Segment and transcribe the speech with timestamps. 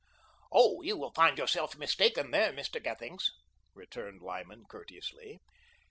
[0.51, 2.83] "Oh, you will find yourself mistaken there, Mr.
[2.83, 3.33] Gethings,"
[3.75, 5.39] returned Lyman courteously.